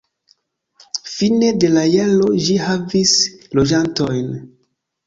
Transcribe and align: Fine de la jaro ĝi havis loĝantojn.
Fine 1.17 1.51
de 1.65 1.69
la 1.75 1.85
jaro 1.97 2.33
ĝi 2.47 2.57
havis 2.65 3.17
loĝantojn. 3.61 4.35